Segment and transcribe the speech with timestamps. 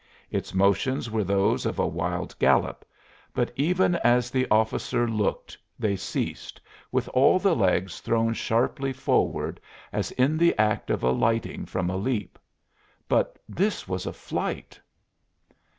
[0.31, 2.83] Its motions were those of a wild gallop,
[3.35, 6.59] but even as the officer looked they ceased,
[6.91, 9.59] with all the legs thrown sharply forward
[9.93, 12.39] as in the act of alighting from a leap.
[13.07, 14.81] But this was a flight!